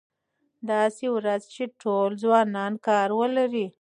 داسې 0.71 1.05
ورځ 1.15 1.41
چې 1.55 1.63
ټول 1.81 2.09
ځوانان 2.23 2.73
کار 2.87 3.09
ولري. 3.19 3.65